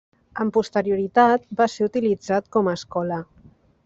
[0.43, 3.21] Amb posterioritat, va ser utilitzat com a escola.